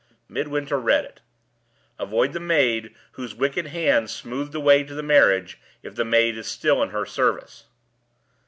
Midwinter 0.27 0.79
read 0.79 1.05
it: 1.05 1.21
"Avoid 1.99 2.33
the 2.33 2.39
maid 2.39 2.95
whose 3.11 3.35
wicked 3.35 3.67
hand 3.67 4.09
smoothed 4.09 4.51
the 4.51 4.59
way 4.59 4.81
to 4.83 4.95
the 4.95 5.03
marriage, 5.03 5.59
if 5.83 5.93
the 5.93 6.03
maid 6.03 6.35
is 6.39 6.47
still 6.47 6.81
in 6.81 6.89
her 6.89 7.05
service." 7.05 7.65